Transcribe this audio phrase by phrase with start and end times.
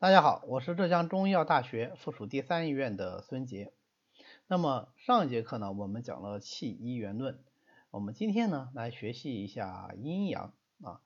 [0.00, 3.72] 大家好，我是浙江中医药大学附属第三医院的孙杰。
[4.46, 7.42] 那么上一节课呢，我们讲了气一元论，
[7.90, 11.00] 我们今天呢来学习一下阴阳啊。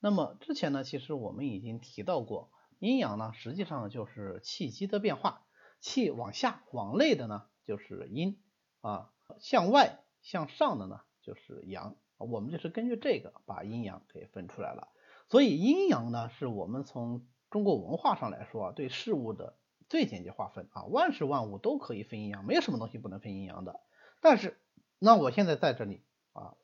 [0.00, 5.42] 那么之前呢，其实我们已经提到过，阴阳呢实际上就是气机的变化，
[5.78, 8.40] 气往下往内的呢就是阴
[8.80, 9.10] 啊，
[9.40, 11.96] 向外向上的呢就是阳。
[12.16, 14.88] 我们就是根据这个把阴阳给分出来了。
[15.28, 19.56] 所以阴阳呢，是我们从中国文化上来说啊，对事物的
[19.88, 23.80] 最简洁划分啊，万事万物都可以分阴阳，没有什么东西不能分阴阳的。
[24.20, 24.60] 但是，
[24.98, 26.54] 那我现在在这里啊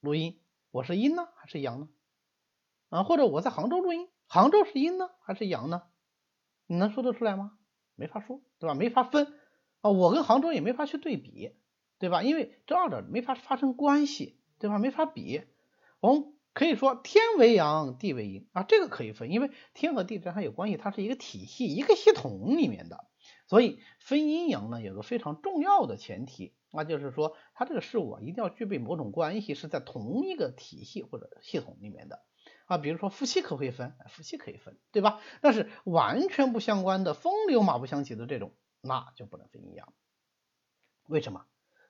[0.00, 1.88] 录音，我是阴呢还是阳呢？
[2.88, 5.82] 啊，或者我在杭州录音，杭州是阴呢还是阳呢？
[6.66, 7.58] 你能说得出来吗？
[7.94, 8.74] 没法说，对吧？
[8.74, 9.34] 没法分
[9.82, 11.54] 啊，我跟杭州也没法去对比，
[11.98, 12.22] 对吧？
[12.22, 14.78] 因为这二者没法发生关系，对吧？
[14.78, 15.42] 没法比，
[16.00, 16.30] 我们。
[16.54, 23.08] 可以说天为阳，地为阴啊，这个可以分，因为天和地之间它有关系，它是一个体系、一个系统里面的，
[23.48, 32.22] 所以分阴阳呢有个非常重要的前提，那就是说它这个事物啊一定要具备某种关系，是在同一个体系或者系统里面的
[32.66, 33.94] 啊，比如说夫妻可不可以分？
[34.08, 35.20] 夫妻可以分，对吧？
[35.40, 39.92] 但是完全不相关的风流马不相及的这种，那就不能分阴阳，
[41.08, 41.46] 为什么？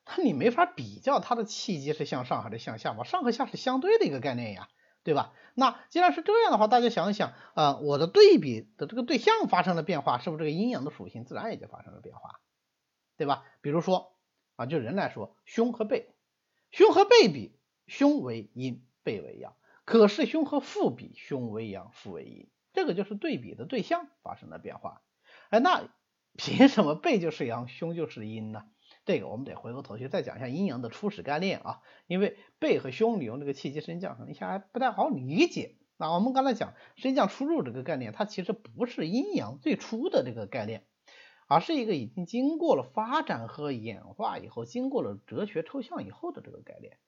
[0.06, 3.04] 那你没法比较它的气机是向上还是向下嘛？
[3.04, 4.68] 上和下是相对的一个概念呀，
[5.02, 5.32] 对吧？
[5.54, 12.40] 那既然是这样的话，大家想一想啊，我的对比的这个对象发生了变化，是不是这个阴阳的属性自然也就发生了变化，
[13.16, 13.44] 对吧？
[13.60, 14.14] 比如说
[14.56, 16.14] 啊，就人来说，胸和背，
[16.70, 19.52] 胸和背比，胸为阴，背为阳；
[19.84, 25.02] 可是胸和腹比，胸为阳，腹为阴，这个就是对比的对象发生了变化。
[25.48, 25.88] 哎，那
[26.36, 28.64] 凭什么背就是阳，胸就是阴呢？
[29.04, 35.76] 这个我们得回过头去再讲一下阴阳的初始概念啊，因为背和胸你用这个气机升降，可能一下还不太好理解。
[35.96, 40.86] 那我们刚才讲升降出入这个概念，它其实不是阴阳最初的这个概念，
[41.46, 46.98] 而是一个已经经过了发展和演化以后，经过了哲学抽象以后的这个概念。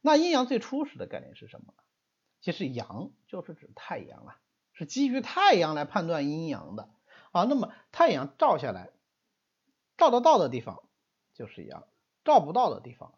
[0.00, 1.74] 那阴阳最初始的概念是什么？
[2.40, 4.40] 其实阳就是指太阳啊，
[4.72, 6.88] 是基于太阳来判断阴阳的
[7.30, 7.44] 啊。
[7.44, 8.90] 那么太阳照下来，
[9.98, 10.82] 照得到的地方。
[11.34, 11.84] 就是阳，
[12.24, 13.14] 照不到的地方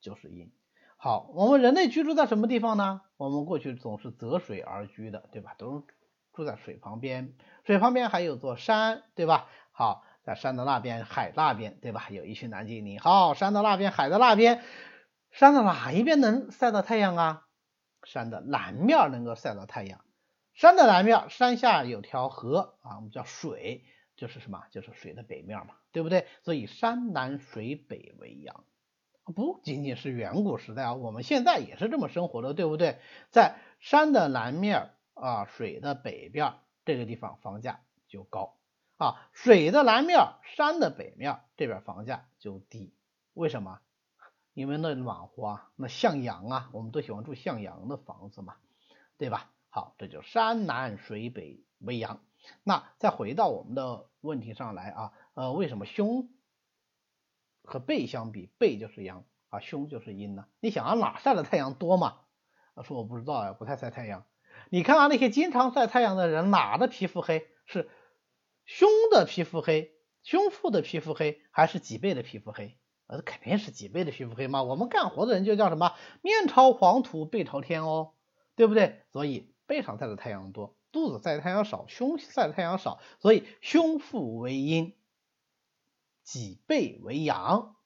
[0.00, 0.52] 就是阴。
[0.98, 3.02] 好，我们人类居住在什么地方呢？
[3.16, 5.54] 我们过去总是择水而居的，对吧？
[5.58, 5.86] 都
[6.32, 7.34] 住在水旁边，
[7.64, 9.48] 水旁边还有座山，对吧？
[9.72, 12.08] 好，在山的那边，海那边，对吧？
[12.10, 14.62] 有一群南京，你好，山的那边，海的那边，
[15.30, 17.46] 山的哪一边能晒到太阳啊？
[18.04, 20.00] 山的南面能够晒到太阳。
[20.54, 23.84] 山的南面，山下有条河啊，我们叫水。
[24.16, 24.64] 就是什么？
[24.70, 26.26] 就是水的北面嘛，对不对？
[26.42, 28.64] 所以山南水北为阳，
[29.24, 32.98] 不仅仅是远古时代啊，我们现在也是这么生活的，对不对？
[33.30, 36.54] 在山的南面啊，水的北边
[36.84, 38.56] 这个地方房价就高
[38.96, 42.94] 啊，水的南面，山的北面这边房价就低。
[43.34, 43.80] 为什么？
[44.54, 48.56] 因为那暖和啊，那向阳啊，我们都喜欢住向阳的房子嘛，
[49.18, 49.52] 对吧？
[49.68, 52.20] 好，这就山南水北为阳。
[52.62, 56.28] 那再回到我们的问题上来啊，呃，为什么胸
[57.62, 60.46] 和背相比，背就是阳啊，胸就是阴呢？
[60.60, 62.18] 你想啊，哪晒的太阳多嘛？
[62.84, 64.24] 说我不知道呀，不太晒太阳。
[64.70, 67.46] 你看啊，那些经常晒太阳的人，哪的皮肤黑？
[67.66, 67.88] 是
[68.64, 72.78] 胸的皮肤黑，胸腹的皮肤黑，还是脊背的皮肤黑？
[73.06, 74.62] 呃，肯定是脊背的皮肤黑嘛。
[74.62, 75.94] 我们干活的人就叫什么？
[76.22, 78.14] 面朝黄土背朝天哦，
[78.56, 79.02] 对不对？
[79.12, 80.76] 所以背上晒的太阳多。
[80.96, 84.96] 肚子晒太阳少，胸晒太阳少，所以胸腹为阴，
[86.22, 87.76] 脊背为阳。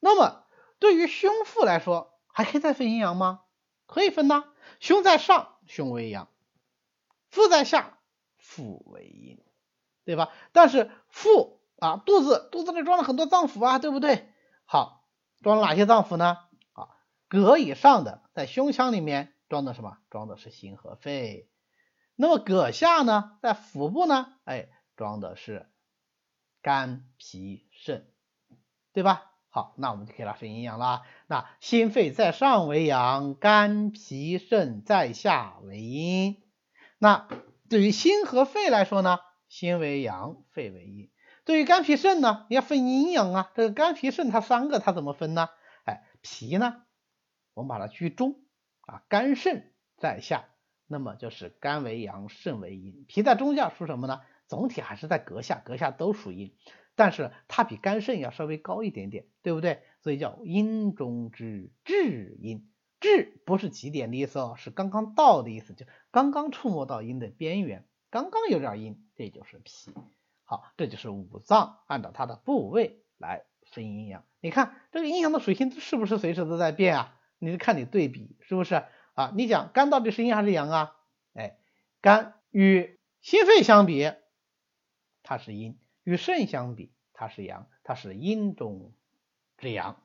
[0.00, 0.42] 那么
[0.80, 3.42] 对于胸腹来说，还可以再分阴阳吗？
[3.86, 4.46] 可以分呐。
[4.80, 6.26] 胸在上，胸为阳；
[7.28, 7.98] 腹在下，
[8.36, 9.40] 腹为阴，
[10.04, 10.32] 对吧？
[10.50, 14.28] 但是腹啊，肚子肚子里装了很多脏腑啊，对不对？
[14.64, 15.04] 好，
[15.40, 16.36] 装了哪些脏腑呢？
[16.72, 16.88] 啊，
[17.28, 19.98] 膈以上的在胸腔里面装的什么？
[20.10, 21.48] 装的是心和肺。
[22.20, 25.70] 那么膈下呢，在腹部呢，哎，装的是
[26.60, 28.12] 肝脾肾，
[28.92, 29.32] 对吧？
[29.48, 31.00] 好，那我们就可以来分阴阳啦。
[31.28, 36.42] 那心肺在上为阳，肝脾肾在下为阴。
[36.98, 37.26] 那
[37.70, 39.18] 对于心和肺来说呢，
[39.48, 41.10] 心为阳，肺为阴。
[41.46, 43.50] 对于肝脾肾呢，你要分阴阳啊。
[43.54, 45.48] 这个肝脾肾它三个，它怎么分呢？
[45.86, 46.82] 哎，脾呢，
[47.54, 48.42] 我们把它居中
[48.82, 50.44] 啊，肝肾在下。
[50.92, 54.22] 那么就是肝为阳，肾为阴，脾在中下属什么呢？
[54.48, 56.52] 总体还是在膈下，膈下都属阴，
[56.96, 59.84] 但是它比肝肾要稍微高一点点，对不对？
[60.00, 69.94] 所以叫阴中之至阴，至不是极点的意思哦，是刚刚到的意思，就刚刚触摸到阴的边缘刚刚有点阴，这就是脾。
[70.42, 74.24] 好，这就是五脏按照它的部位来分阴阳。
[74.40, 77.16] 你看这个阴阳的属性是不是随时都在变啊？
[77.38, 78.82] 你看你对比是不是
[79.14, 79.32] 啊？
[79.36, 80.96] 你讲肝到底是阴还是阳啊？
[81.34, 81.58] 哎，
[82.00, 84.12] 肝与心肺相比，
[85.22, 85.74] 它是阴；
[86.04, 87.68] 与肾相比，它是阳。
[87.82, 88.92] 它是阴中
[89.58, 90.00] 之阳，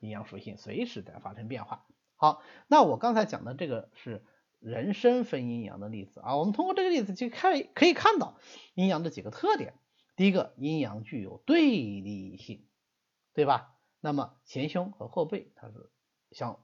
[0.00, 1.86] 阴阳属性随时在发生变化。
[2.16, 4.24] 好，那我刚才讲的这个是
[4.58, 6.36] 人参分阴阳的例子啊。
[6.36, 8.38] 我们通过这个例子去看可以看到
[8.74, 9.74] 阴阳的几个特点。
[10.16, 12.66] 第一个，阴阳具有对立性，
[13.34, 13.76] 对吧？
[14.00, 15.90] 那么前胸和后背它是
[16.32, 16.58] 相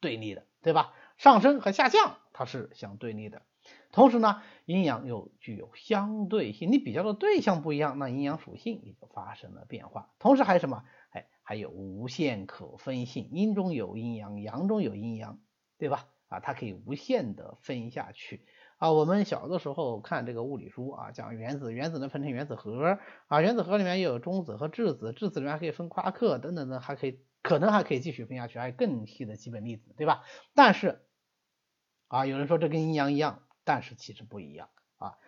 [0.00, 0.92] 对立的，对吧？
[1.16, 3.42] 上升和下降它是相对立的。
[3.90, 10.10] 同时呢，阴阳又具有相对性，你比较的对象不一样，那阴阳属性也就发生了变化。
[10.18, 10.84] 同时还有什么？
[11.10, 15.40] 哎，还有无限可分性，阴中有阴阳，阳中有阴阳，
[15.78, 16.06] 对吧？
[16.28, 18.44] 啊，它可以无限的分下去
[18.78, 18.92] 啊。
[18.92, 22.98] 我们小的时候看这个物理书啊，讲原子，原子能分成原子核
[23.28, 30.24] 啊，原子核里面又有中子和质子，质子里面还可以分夸克等等的，还可以可能还可以继续分下去，还有更细的基本粒子，对吧？
[30.54, 31.06] 但是
[32.08, 33.42] 啊，有人说这跟阴阳一样。
[33.68, 35.18] 但是其实不一样啊，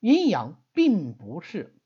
[0.00, 1.76] 阴阳并不是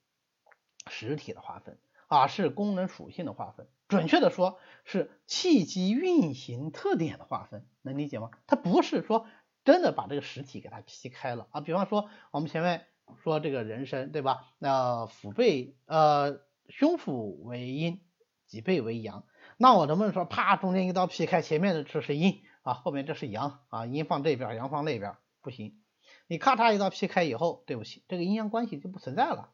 [0.86, 3.66] 实体的划分啊，是功能属性的划分。
[3.88, 8.30] 准确的说，是气机运行特点的划分，能理解吗？
[8.46, 9.26] 它不是说
[9.64, 11.60] 真的把这个实体给它劈开了啊。
[11.60, 12.86] 比方说，我们前面
[13.24, 14.54] 说这个人参，对吧？
[14.58, 18.00] 那腹背呃胸腹为阴，
[18.46, 19.24] 脊背为阳，
[19.62, 25.18] 那我能不能说啪中间一刀劈开，前面的这是阴啊，后面这是阳啊，阴放这边，阳放那边？
[25.42, 25.82] 不行，
[26.28, 29.52] 你咔嚓一刀劈开以后，对不起，这个阴阳关系就不存在了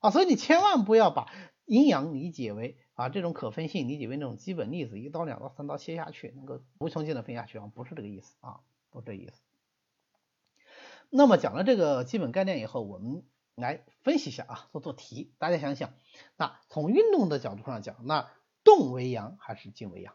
[0.00, 0.10] 啊！
[0.10, 1.30] 所以你千万不要把
[1.66, 8.58] 阴阳理解为啊这种可分性理解为那种基本粒子，一刀两刀三刀切下去，能够无穷尽的分下去啊，不是这个意思啊，
[8.90, 9.40] 不是这意思。
[11.10, 15.92] 那么讲了这个基本概念以后，我们来分析一下啊，做做题，大家想想，
[16.36, 18.28] 那从运动的角度上讲，那
[18.64, 20.14] 动为阳还是静为阳？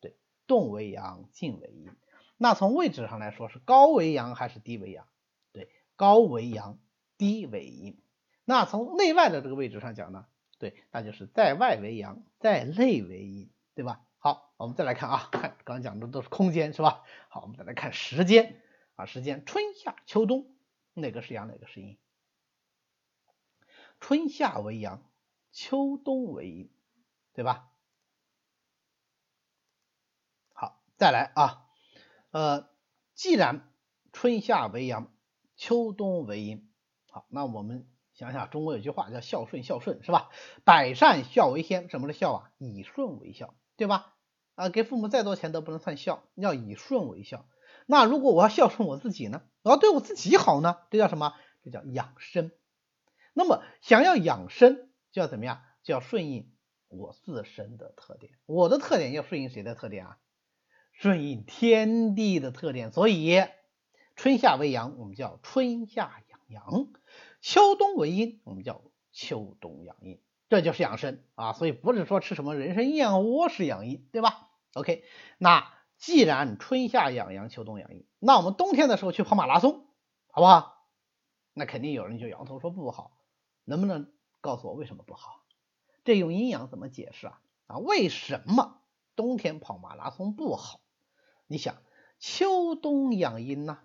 [0.00, 0.16] 对，
[0.46, 1.90] 动为阳，静为阴。
[2.36, 5.06] 那从位置上来说，是高为阳还是低为阳？
[5.52, 6.78] 对，高为阳，
[7.16, 8.00] 低为阴。
[8.44, 10.26] 那从内外的这个位置上讲呢？
[10.58, 14.04] 对，那就是在外为阳，在内为阴，对吧？
[14.18, 17.04] 好，我们再来看啊， 看刚讲的都是空间，是吧？
[17.28, 18.60] 好，我们再来看时间
[18.96, 20.50] 啊，时间春夏秋冬，
[20.94, 21.98] 哪个是阳，哪个是阴？
[24.00, 25.08] 春夏为阳，
[25.52, 26.70] 秋冬为阴，
[27.32, 27.70] 对吧？
[30.52, 31.64] 好，再来啊。
[32.32, 32.68] 呃，
[33.14, 33.72] 既然
[34.12, 35.12] 春夏为阳，
[35.56, 36.68] 秋冬为阴，
[37.08, 40.28] 好，那我们想想，中国有句话叫孝顺孝顺，是吧？
[40.64, 42.50] 百善孝为先，什么是孝啊？
[42.58, 44.16] 以顺为孝，对吧？
[44.56, 47.48] 啊，给父母再多钱都不能算孝，要以顺为孝。
[47.86, 49.42] 那如果我要孝顺我自己呢？
[49.62, 50.78] 我要对我自己好呢？
[50.90, 51.32] 这叫什么？
[51.62, 52.50] 这叫养生。
[53.34, 55.62] 那么想要养生，就要怎么样？
[55.84, 56.52] 就要顺应
[56.88, 58.32] 我自身的特点。
[58.46, 60.18] 我的特点要顺应谁的特点啊？
[60.98, 63.40] 顺应天地的特点，所以
[64.16, 66.88] 春夏为阳，我们叫春夏养阳；
[67.40, 70.20] 秋冬为阴，我们叫秋冬养阴。
[70.48, 71.52] 这就是养生啊！
[71.52, 75.04] 所以不是说吃什么人参燕窝是养阴，对吧？OK，
[75.38, 79.86] 那既然春夏养阳，秋冬养阴，那我们冬天的时候去跑马拉松，
[80.32, 80.88] 好不好？
[81.52, 83.12] 那肯定有人就摇头说不好，
[83.62, 85.44] 能不能告诉我为什么不好？
[86.02, 87.40] 这用阴阳怎么解释啊？
[87.68, 88.82] 啊，为什么
[89.14, 90.80] 冬天跑马拉松不好？
[91.48, 91.74] 你想
[92.20, 93.78] 秋冬养阴呐，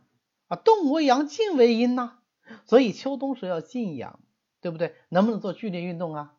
[0.47, 2.19] 啊动为阳，静为阴呐，
[2.65, 4.19] 所以秋冬时要静养，
[4.61, 4.95] 对不对？
[5.09, 6.35] 能不能做剧烈运动啊？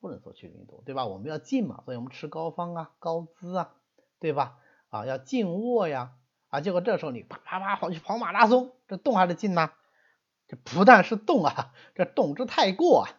[0.00, 1.06] 不能做剧烈运动，对吧？
[1.06, 3.74] 我们要静嘛，所以我们吃膏方啊、膏滋啊，
[4.18, 4.58] 对吧？
[4.88, 6.16] 啊，要静卧呀，
[6.48, 9.72] 啊，结果这时候你啪啪啪跑去跑马拉松，这动还是静呢？
[10.48, 13.10] 这不但是动啊，这动之太过啊，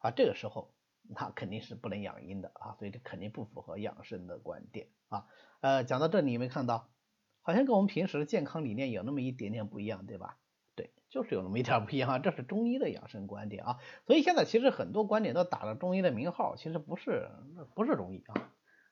[0.00, 0.74] 啊，这个时候
[1.14, 5.26] 那肯定是不能养阴的啊，所以这肯定不符合养生的观点啊。
[5.60, 6.88] 呃，讲到这里有没有看到，
[7.40, 10.38] 好像跟我们平时的健康理念有那么一点点不一样，对吧？
[10.74, 13.78] 对，就是有那么一点不一样，这是中医的养生观点啊。
[14.06, 17.28] 所以现在其实很多观点都打着中医的名号，其实不是，
[17.74, 18.50] 不是中医啊。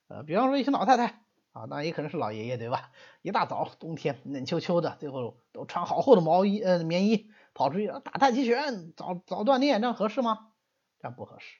[0.08, 1.22] 呃，比方说一些老太太
[1.52, 2.92] 啊，当然也可能是老爷爷，对吧？
[3.22, 10.52] 一大早冬天冷秋秋的，最后都穿好厚的毛衣呃棉衣跑出去打太极拳，早早锻炼，这样合适吗？
[11.00, 11.58] 这样不合适。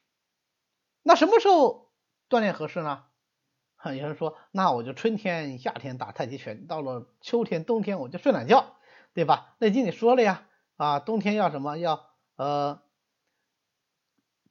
[1.11, 1.91] 那什么时候
[2.29, 3.03] 锻炼合适呢？
[3.85, 8.77] 有人说，那我就春天、夏天打太极拳，到了秋天、冬天我就睡懒觉，
[9.13, 9.57] 对吧？
[9.59, 11.79] 那经里说了呀，啊，冬天要什么？
[11.79, 12.81] 要呃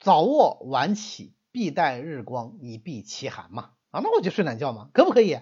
[0.02, 3.72] 早卧晚起，必待日光，以避其寒嘛。
[3.92, 5.40] 啊，那我就睡懒觉嘛，可不可以？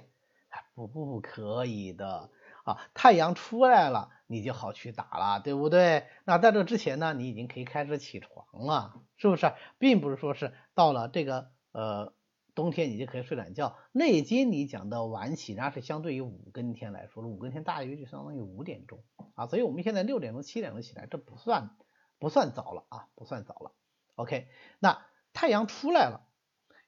[0.75, 2.29] 不不可以的
[2.63, 2.77] 啊！
[2.93, 6.05] 太阳出来了，你就好去打了，对不对？
[6.25, 9.53] 那在这之前呢，你已经可以开始起床了，是不是？
[9.79, 12.13] 并不是说是到了这个呃
[12.53, 13.77] 冬天你就可以睡懒觉。
[13.91, 19.03] 内经里讲的晚起，那是相对于五更天来说，五更天大约就相当于五点钟
[19.35, 21.77] 啊，所以我们现在六点钟、七点钟起来，这不算
[22.19, 23.71] 不算早了啊，不算早了。
[24.15, 24.47] OK，
[24.79, 26.27] 那太阳出来了。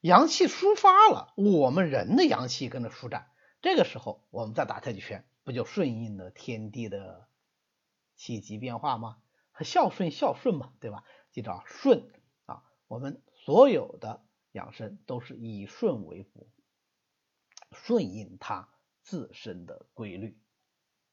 [0.01, 3.27] 阳气抒发了，我们人的阳气跟着舒展，
[3.61, 7.27] 这个时候我们再打太极拳，不就顺应了天地的
[8.19, 9.17] 气机变化吗？
[9.61, 11.05] 孝顺孝顺嘛，对吧？
[11.31, 12.11] 记着啊，顺
[12.45, 16.49] 啊，我们所有的养生都是以顺为辅，
[17.71, 18.67] 顺应它
[19.01, 20.37] 自身的规律，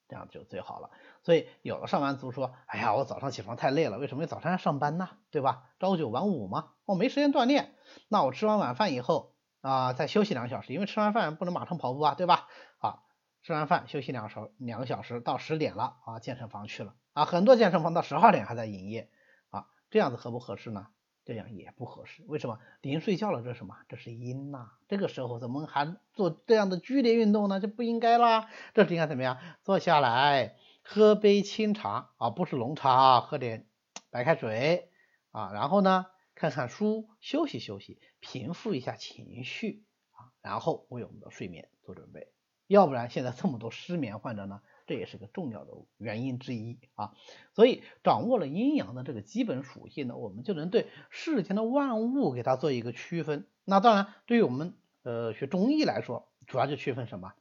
[0.08, 0.90] 这样就最好了。
[1.22, 5.08] 所以有的上班族说，哎呀，我早上起床太累了，为什么早上要上班呢？
[5.30, 5.70] 对吧？
[5.78, 7.76] 朝九晚五嘛，我没时间锻炼。
[8.08, 12.48] 那我吃完晚饭以后啊，再休息两个小时，因为吃完饭不能马上跑步啊，对吧？
[12.78, 13.02] 啊，
[13.46, 19.08] 吃完饭休息两小两个小时，到十点了啊，健身房去了啊，很多健身房到十二点还在营业
[19.50, 20.88] 啊，这样子合不合适呢？
[21.24, 22.58] 这样也不合适，为什么？
[22.80, 23.76] 临睡觉了，这是什么？
[23.88, 27.60] 这是阴呐，这个时候怎么还做这样的剧烈运动呢？
[27.60, 29.38] 就不应该啦，这是应该怎么样？
[29.62, 33.68] 坐下来喝杯清茶啊，不是浓茶啊，喝点
[34.10, 34.90] 白开水
[35.30, 36.06] 啊，然后呢？
[36.34, 42.32] 看看书，休息休息，平复一下情绪啊，然后为我们的睡眠做准备。
[42.66, 47.14] 要不然现在这么多失眠患者呢，这也是个重要的原因之一啊。
[47.54, 53.46] 所以掌握了阴阳的这个基本属性呢，我们就能对世间的万物给它做一个区分。
[53.64, 57.32] 那当然，对于我们呃学中医来说，主要就区分什么？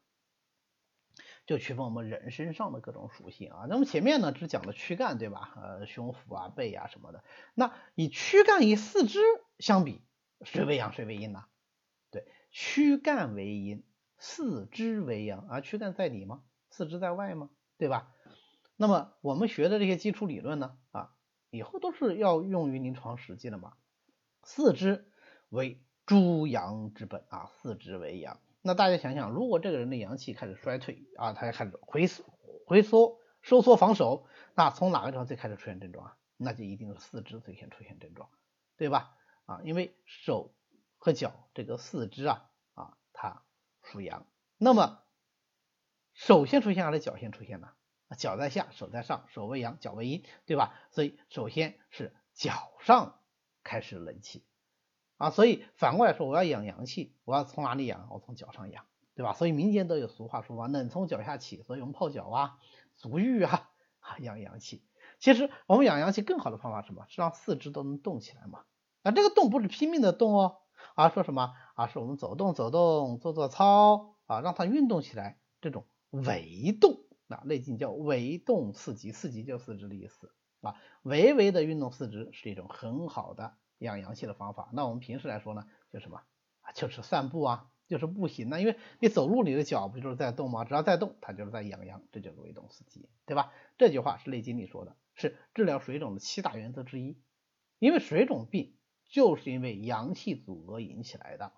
[1.45, 5.53] 就区分我们人身上的各种属性啊，那么前面呢只讲了躯干，对吧？
[5.55, 7.23] 呃，胸腹啊、背啊什么的。
[7.53, 9.19] 那以躯干与四肢
[9.59, 10.01] 相比，
[10.41, 11.45] 谁为阳谁为阴呢？
[12.09, 13.83] 对，躯干为阴，
[14.17, 15.61] 四肢为阳啊。
[15.61, 16.43] 躯干在里吗？
[16.69, 17.49] 四肢在外吗？
[17.77, 18.11] 对吧？
[18.77, 21.15] 那么我们学的这些基础理论呢，啊，
[21.49, 23.73] 以后都是要用于临床实际的嘛。
[24.43, 25.09] 四肢
[25.49, 28.39] 为诸阳之本啊，四肢为阳。
[28.61, 32.25] 那大家想想，如果这个人的阳气开始衰退啊，他开始回缩、
[32.65, 36.17] 回缩、收缩、防守，那从哪个地方最开始出现症状啊？
[36.37, 38.29] 那就一定是四肢最先出现症状，
[38.75, 39.15] 对吧？
[39.45, 40.53] 啊，因为手
[40.97, 43.43] 和脚这个四肢啊啊，它
[43.91, 44.25] 属阳，
[44.57, 45.03] 那么
[46.13, 47.69] 手先出现还是脚先出现呢？
[48.17, 50.73] 脚在下，手在上，手为阳，脚为阴，对吧？
[50.91, 53.19] 所以首先是脚上
[53.63, 54.45] 开始冷气。
[55.17, 58.07] 啊，所以反过来说，我要养阳气，我要从哪里养？
[58.11, 59.33] 我从脚上养，对吧？
[59.33, 62.59] 所以民间都有俗话说嘛，冷从脚下起，所以我们泡脚啊，
[62.95, 63.71] 足浴啊，
[64.19, 64.83] 养阳气。
[65.19, 67.05] 其实我们养阳气更好的方法是什么？
[67.09, 68.65] 是让四肢都能动起来嘛。
[69.03, 70.57] 啊，这个动不是拼命的动哦，
[70.95, 71.53] 而说什么？
[71.75, 83.55] 啊，是我们走动走动，做做操啊，让它运动起来，这种微动啊，内经叫微动四极，四极就四肢的意思啊，微微的运动四肢是一种很好的。
[83.77, 86.21] 养阳气的方法，那我们平时来说呢，就什么
[86.61, 90.63] 啊，就是散步啊，就是步行呢，因为你走路，你的脚不就是在动吗？
[90.63, 93.51] 只要在动，它就是在养阳，这就是微动四极，对吧？
[93.77, 97.21] 这句话是《内经》里说的，是治疗水肿的七大原则之一。
[97.77, 98.77] 因为水肿病
[99.09, 101.51] 就是因为阳气阻遏引起来的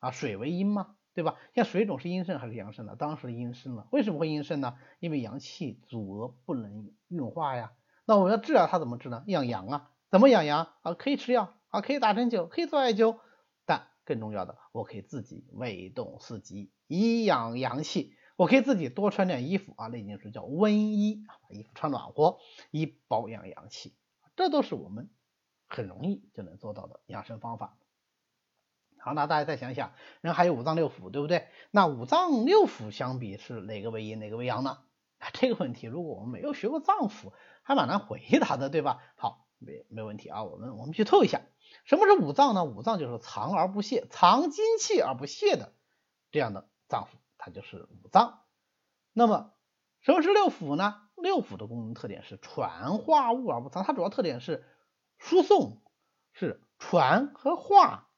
[0.00, 1.36] 啊，水为阴嘛，对吧？
[1.54, 2.96] 像水肿是阴盛还是阳盛呢？
[2.96, 3.86] 当时阴盛了。
[3.92, 4.76] 为什么会阴盛呢？
[4.98, 7.72] 因为阳气阻遏不能运化呀。
[8.04, 9.22] 那我们要治疗它怎么治呢？
[9.26, 10.94] 养阳啊，怎么养阳啊？
[10.94, 11.54] 可以吃药。
[11.68, 13.20] 啊，可以打针灸，可以做艾灸，
[13.64, 18.16] 但更重要的，我可以自己胃动四极，以养阳气。
[18.34, 22.38] 我可以自己多穿点衣服啊，那就是叫温衣啊，把衣服穿暖和，
[22.72, 23.94] 以保养阳气。
[24.34, 25.10] 这都是我们
[25.68, 27.78] 很容易就能做到的养生方法。
[29.02, 31.48] 好，那大家再想想，人还有五脏六腑，对不对？
[31.70, 34.78] 那五脏六腑相比是哪个为阴，哪个为阳呢？
[35.34, 39.02] 这个问题，如果我们没有学过脏腑，还蛮难回答的，对吧？
[39.16, 41.42] 好，没没问题啊，我们我们去透一下。
[41.84, 42.64] 什么是五脏呢？
[42.64, 45.74] 五脏就是藏而不泄，藏精气而不泄的
[46.30, 48.40] 这样的脏腑，它就是五脏。
[49.12, 49.52] 那么
[50.00, 51.02] 什么是六腑呢？
[51.16, 54.64] 六腑的功能特点是传化物而不藏，它主要特点是
[55.18, 55.82] 输送，
[56.32, 58.09] 是传和化。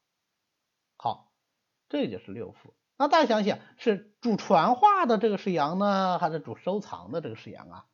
[1.92, 2.72] 这就是六腑。
[2.96, 7.86] 那大家想想，是主传化的这个是阳呢，还是主收藏的这个是阳啊？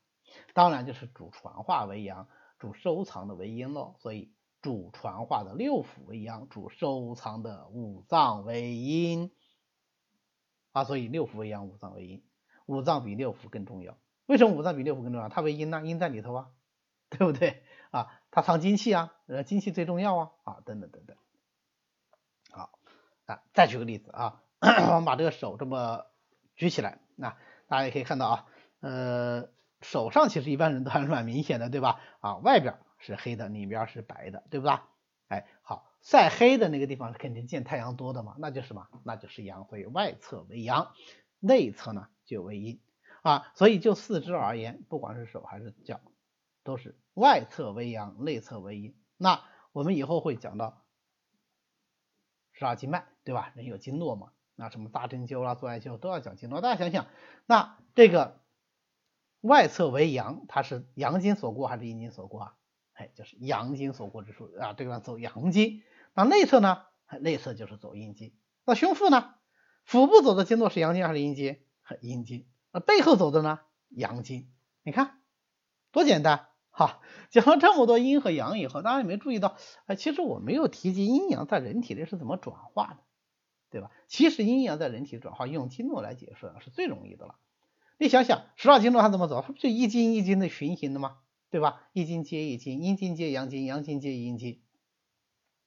[0.55, 2.29] 当然就是主传化为阳，
[2.59, 3.97] 主收藏的为阴喽。
[3.99, 4.33] 所以。
[4.61, 9.31] 主传化的六腑为阳，主收藏的五脏为阴
[10.73, 12.25] 啊，所以六腑为阳，五脏为阴，
[12.67, 13.97] 五脏比六腑更重要。
[14.27, 15.29] 为什么五脏比六腑更重要？
[15.29, 15.87] 它为阴呢？
[15.87, 16.49] 阴在里头啊，
[17.09, 17.63] 对不对
[17.93, 18.21] 啊？
[18.33, 21.17] 它藏精气啊，呃，精气最重要啊啊，等等等等。
[23.29, 26.07] 啊，再举个例子啊，我们把这个手这么
[26.57, 27.37] 举起来，那
[27.69, 28.47] 大家也可以看到啊，
[28.81, 29.51] 呃，
[29.83, 32.01] 手上其实一般人都还是蛮明显的，对吧？
[32.21, 34.79] 啊，外边是黑的，里边是白的，对不对？
[35.29, 38.89] 哎，好，晒黑的那个地方肯定见太阳多的嘛，那就是什么？
[39.05, 40.93] 那就是阳，所以外侧为阳，
[41.39, 42.81] 内侧呢就为阴
[43.21, 43.53] 啊。
[43.55, 46.01] 所以就四肢而言，不管是手还是脚，
[46.65, 48.97] 都是外侧为阳，内侧为阴。
[49.19, 50.83] 那我们以后会讲到
[52.59, 53.53] 十二经脉，对吧？
[53.55, 56.61] 人有经络嘛，那什么大针灸啦、做艾灸都要讲经络。
[56.61, 57.07] 大家想想，
[57.47, 58.41] 那这个。
[59.41, 62.55] 外侧为阳，它是阳经所过还是阴经所过啊？
[62.95, 65.81] 哎，就是阳经所过之处啊，这个走阳经。
[66.13, 66.87] 那内侧呢？
[67.21, 68.35] 内侧就是走阴经。
[68.65, 69.37] 那胸腹呢？
[69.85, 71.61] 腹部走的经络是阳经还是阴经？
[72.01, 72.49] 阴经。
[72.73, 73.61] 那背后走的呢？
[73.91, 74.51] 阳经。
[74.83, 75.21] 你看
[75.93, 76.49] 多简单
[76.79, 77.01] 哈！
[77.31, 79.57] 讲了这么多阴和阳以后，大家有没有注意到？
[79.87, 82.99] 哎，其实我没有提及阴阳在人体里是怎么转化的，
[83.69, 83.91] 对吧？
[84.07, 87.35] 其实阴阳在人体转化，用经络来解释是最容易的了。
[87.99, 89.43] 你想想十二经络它怎么走？
[89.43, 91.17] 它不就一经一经的循行的吗？
[91.51, 91.83] 对吧？
[91.93, 94.61] 一经接一经，阴经接阳经，阳经接阴经。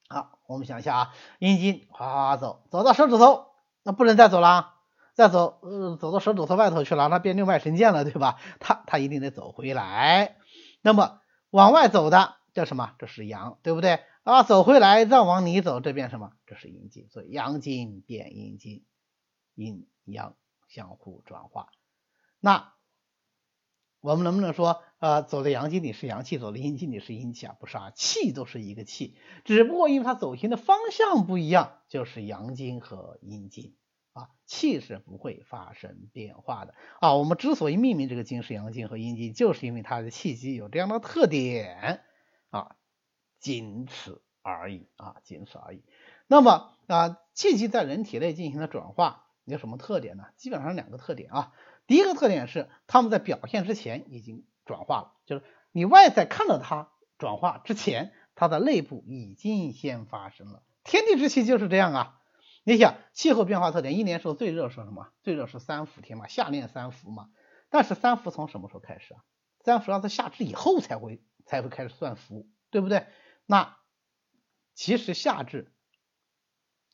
[0.07, 3.47] 好，我们想一下啊，阴经哗哗走，走到手指头，
[3.83, 4.75] 那不能再走了，
[5.13, 8.39] 再走呃走到手指头外头去了，那变六脉神剑了，对吧？
[8.61, 10.37] 它它一定得走回来。
[10.81, 12.95] 那么往外走的叫什么？
[12.99, 13.99] 这是阳，对不对？
[14.23, 16.33] 啊，走回来再往里走，这边什么？
[16.45, 17.09] 这是阴经。
[17.09, 18.85] 所以阳经变阴经，
[19.55, 20.35] 阴阳
[20.67, 21.69] 相互转化。
[22.39, 22.73] 那
[23.99, 27.55] 我们能不能说，呃，走的阳经里是阳气，走的阴经里是阴气啊？
[27.59, 33.75] 不是啊，气都是一个气，只不过因为它走行的方向不一样，就是阳经和阴经
[34.13, 37.15] 啊，气是不会发生变化的啊。
[37.15, 42.03] 我们之所以命名这个金是阳经和阴经，就是因为它的气机有这样的特点
[42.49, 42.75] 啊，
[43.39, 45.83] 仅此而已啊，仅此而已。
[46.27, 50.25] 那么啊，气机在人体内进行的转化有什么特点呢？
[50.35, 51.53] 基本上两个特点啊。
[51.87, 60.63] 第一个特点是，它们在表现之前已经转化了，就是你外在看到它转化之前，它的内部已经先发生了。
[60.83, 62.20] 天地之气就是这样啊。
[62.63, 65.11] 你想，气候变化特点，一年时候最热是什么？
[65.23, 67.31] 最热是三伏天嘛，夏练三伏嘛。
[67.69, 69.23] 但是三伏从什么时候开始啊？
[69.63, 73.07] 三伏要在夏至以后才会才会开始算伏，对不对？
[73.45, 73.77] 那
[74.75, 75.73] 其实夏至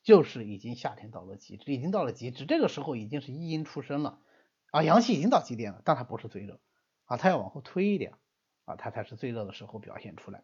[0.03, 4.21] 就是已经夏天到了极致，已经到了极致，这个时候已经是一阴出生了。
[4.71, 6.59] 啊，阳气已经到极点了，但它不是最热
[7.05, 8.13] 啊，它要往后推一点
[8.65, 10.43] 啊，它才是最热的时候表现出来。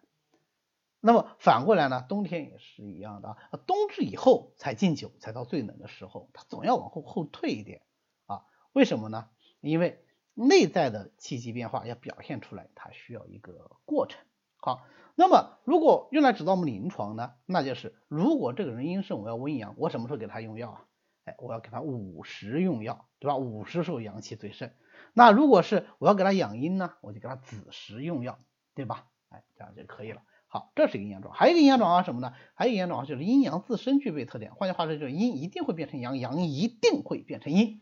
[1.06, 7.82] 那么反过来呢，冬天也是一样的啊，冬至以后才进酒，才到最冷的时候，它总要往后后退一点
[8.26, 8.46] 啊。
[8.72, 9.28] 为什么呢？
[9.60, 10.02] 因为
[10.34, 14.22] 内在的气机变化要表现出来，它需要一个过程。
[14.56, 14.86] 好，
[15.16, 20.86] 那么如果用来指导我们临床呢，那就是如果这个人阴盛，我要温阳，我什么时候给他用药啊？
[21.26, 23.36] 哎，我要给他午时用药，对吧？
[23.36, 24.72] 午时时候阳气最盛。
[25.12, 28.39] 那如果是我要给他养阴呢，我就给他子时用药，
[28.74, 29.10] 对吧？
[29.28, 30.22] 哎，这样就可以了。
[30.54, 31.34] 好，这是一个阴阳状。
[31.34, 32.32] 还有一个阴阳状啊什么呢？
[32.54, 34.54] 还有一个阴阳状啊就是阴阳自身具备特点。
[34.54, 37.82] 换句话说，就是阴一定会变成阳，阳一定会变成阴。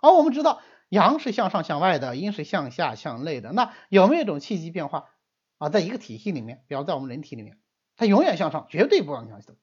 [0.00, 3.52] 而我们知道，阳是向上向外的，阴是向下向内的。
[3.52, 5.10] 那有没有一种气机变化
[5.58, 5.68] 啊？
[5.68, 7.60] 在一个体系里面，比方在我们人体里面，
[7.96, 9.54] 它永远向上，绝对不往下走。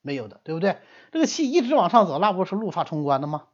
[0.00, 0.78] 没有的，对不对？
[1.12, 3.46] 这个气一直往上走，那不是怒发冲冠的吗？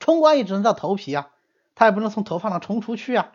[0.00, 1.32] 冲冠也只能到头皮啊，
[1.74, 3.30] 它也不能从头发上冲出去啊，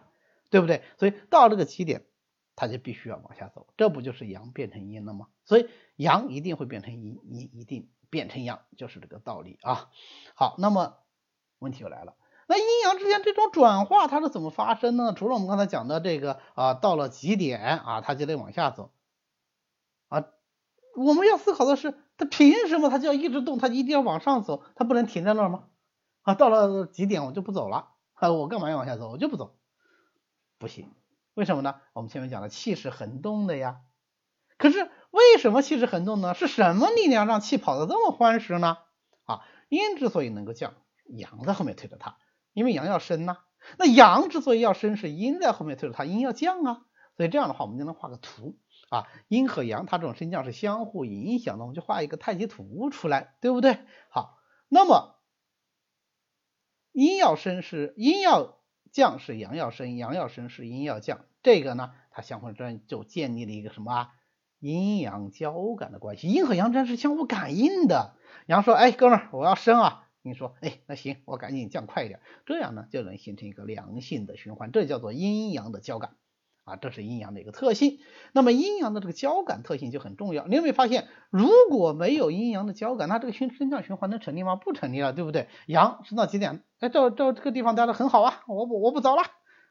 [0.50, 0.82] 对不对？
[0.98, 2.08] 所以到这个极点，
[2.58, 5.28] 它就必须要往下走，这不就是阳变成阴了吗？
[5.46, 9.90] 所以阳一定会变成阴，阴一定变成阳，就是这个道理啊。
[10.36, 10.98] 好，那么
[11.60, 12.16] 问题就来了，
[12.48, 15.14] 那阴阳之间这种转化它是怎么发生呢？
[15.16, 18.92] 除了我们刚才讲的这个啊，到了极点啊，它就得往下走
[20.10, 20.26] 啊，
[20.98, 21.94] 我们要思考的是。
[22.20, 23.60] 它凭什么它就要一直动？
[23.60, 25.66] 它一定要往上走，它不能停在那儿吗？
[26.24, 29.12] 啊，到了极点我就不走了，啊，我干嘛要往下走？
[29.12, 29.56] 我就不走，
[30.58, 30.90] 不行，
[31.38, 31.76] 为什么呢？
[31.94, 33.82] 我们前面讲的气是恒动的呀。
[34.58, 36.34] 可是为什么气是恒动呢？
[36.34, 38.80] 是什么力量让气跑得这么欢实呢？
[39.26, 40.74] 啊，阴之所以能够降，
[41.06, 42.18] 阳在后面推着它，
[42.54, 43.38] 因为阳要升呐。
[43.78, 46.82] 那阳之所以要升，是阴在后面推着它，阴要降啊。
[47.16, 48.58] 所以这样的话，我们就能画个图。
[48.90, 53.78] 啊，阴和阳它这种升降是相互影响的，我们就画一个太极图出来，对不对？
[54.10, 55.20] 好，那么
[56.94, 58.57] 阴要升是阴要
[58.92, 64.14] 降是阳要升，阳要升是阴要降，这个呢，它相互之间就建立了一个什么啊？
[64.60, 68.16] 阴阳交感的关系，阴和阳之间是相互感应的。
[68.48, 76.16] 阳说，哎，哥们儿，我要升啊，你说，哎，那行，我赶紧降快一点，这样呢就能形成一个良性的循环，这叫做阴阳的交感。
[76.68, 78.00] 啊，这是阴阳的一个特性。
[78.34, 80.46] 那么阴阳的这个交感特性就很重要。
[80.48, 84.58] 你有没有发现，如果没有阴阳的交感，那这个循升降循环能成立吗？
[84.58, 85.48] 不成立了，对不对？
[85.66, 89.24] 阳升到极点，哎，这这这个地方待的很好啊，我不我不走了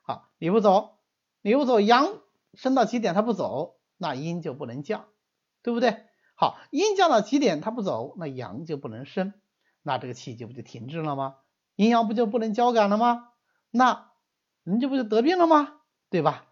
[0.03, 0.97] 好，你不走，
[1.43, 2.09] 你不走，阳
[2.55, 5.05] 升到极点它不走，那阴就不能降，
[5.63, 5.99] 对不对？
[6.35, 9.35] 好，阴降到极点它不走，那阳就不能升，
[9.83, 11.35] 那这个气就不就停滞了吗？
[11.75, 13.29] 阴阳不就不能交感了吗？
[13.71, 14.13] 那
[14.65, 15.75] 人就不就得病了吗？
[16.09, 16.47] 对吧？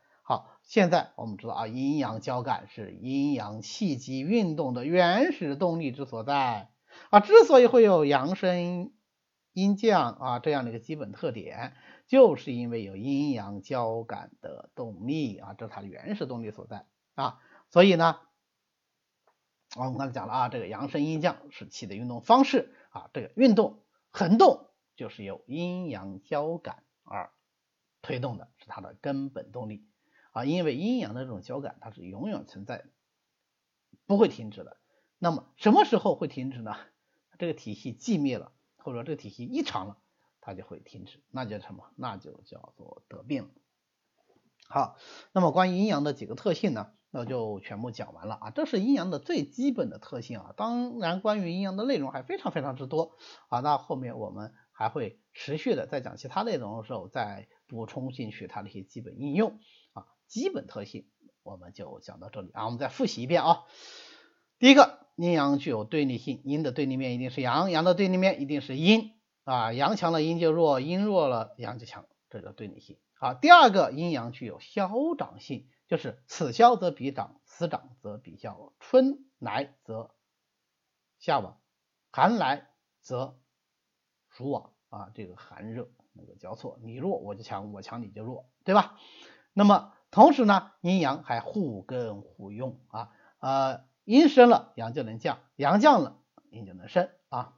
[0.64, 6.70] 现在我们知道啊，阴阳交感是阴阳气机运动的原始动力之所在
[7.10, 7.20] 啊。
[7.20, 8.92] 之所以会有阳升
[9.52, 11.74] 阴降啊这样的一个基本特点，
[12.06, 17.40] 就是因为有阴阳交感的动力啊，这是它的原始动力所在啊。
[17.68, 18.18] 所以呢，
[19.76, 27.30] 我们刚才讲了啊，这个阳升阴降是气的运动方式啊，这个运动恒动就是由阴阳交感而
[28.00, 29.86] 推动的，是它的根本动力。
[30.34, 32.86] 啊，因为阴阳的这种交感，它是永远存在的，
[34.04, 34.76] 不会停止的。
[35.18, 36.74] 那么什么时候会停止呢？
[37.38, 39.96] 这个体系寂灭了，或者说这个体系异常了，
[40.40, 41.84] 它就会停止，那叫什么？
[41.96, 43.48] 那就叫做得病。
[44.68, 44.96] 好，
[45.32, 48.50] 那么关于阴阳的几个特性呢，那就全部讲完了啊。
[48.50, 50.54] 这是阴阳的最基本的特性啊。
[50.56, 53.16] 当然，关于阴阳的内容还非常非常之多
[53.48, 53.60] 啊。
[53.60, 59.60] 那后面我们还会持续的在讲其他内容的时候，再补充进去它的一些基本应用。
[60.26, 61.08] 基本特性
[61.42, 63.64] 我们就讲到这里啊，我们再复习一遍啊。
[64.58, 69.12] 第一个，阴阳具有对立性，阴的对立面一定是阳，阳的对立面一定是阴
[69.44, 69.72] 啊。
[69.72, 72.98] 阳强了阴就弱，阴弱了阳就强，这叫对立性。
[73.18, 80.14] 啊，第二个，阴阳具有消长性，就是此消则彼长，此长则彼消，春来则
[81.18, 81.58] 夏往，
[82.10, 82.68] 寒来
[83.00, 83.38] 则
[84.28, 85.10] 暑往啊。
[85.14, 88.98] 这个寒热那个交错，你弱我就强，我强你就弱，对吧？
[89.54, 97.56] 那么同时呢，阴阳还互根互用啊，呃，阴升了，阳就能降；阳降了，阴就能升啊。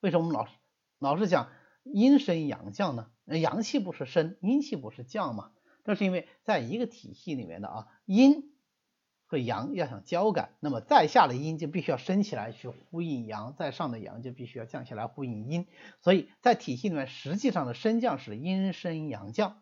[0.00, 0.52] 为什么我们老是
[0.98, 1.50] 老是讲
[1.82, 3.10] 阴升阳降呢？
[3.26, 5.52] 阳气不是升，阴气不是降吗？
[5.84, 8.54] 这是因为在一个体系里面的啊，阴
[9.26, 15.66] 和阳要想交感，那么在下的阴就必须要升起来去呼应阳，在上的阳就必须要降下来呼应阴，
[16.00, 19.61] 所以在体系里面实际上的升降是阴升阳降。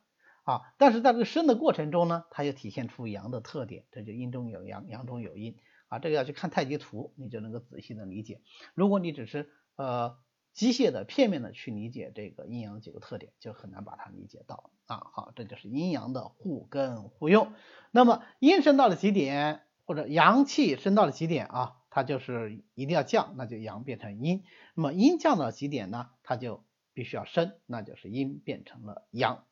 [0.51, 6.01] 啊，但是在这个升的过程中呢，它又体现出阳的特点，这就阴中有阳，阳中有阴啊。
[6.01, 8.41] 这个要去看太极图，你就能够仔细的理解。
[8.75, 10.19] 如果你只是呃
[10.53, 15.07] 机械的、片面的去理解这个阴阳几个特点，就很难把它理解到啊。
[15.13, 17.53] 好，这就是阴阳的互根互用。
[17.93, 24.43] 那么阴升到了极点，或者阳气升到了极点啊，它就是一定要降，那就阳变成阴。
[24.75, 29.45] 那么阴降到极点呢，它就必须要升，那就是阴变成了阳。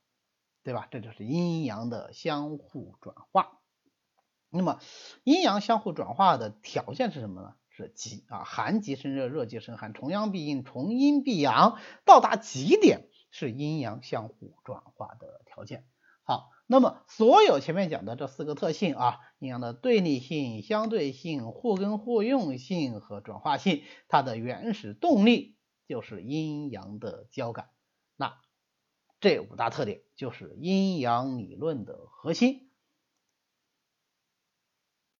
[0.68, 0.86] 对吧？
[0.90, 3.58] 这就是阴阳的相互转化。
[4.50, 4.80] 那么
[5.24, 7.54] 阴阳相互转化的条件是什么呢？
[7.70, 15.86] 是极啊，寒极生热，热极生寒，重阳必阴，重阴必阳，到达极点是阴阳相互转化的条件。
[16.22, 27.70] 好，那么所有前面讲的这四个特性啊，阴阳的对立性、相对性、互根互用性和转化性，它的原始动力就是阴阳的交感。
[28.16, 28.38] 那
[29.20, 32.67] 这五大特点就是阴阳理论的核心。